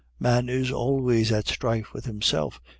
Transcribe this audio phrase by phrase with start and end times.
[0.19, 2.59] Man is always at strife with himself.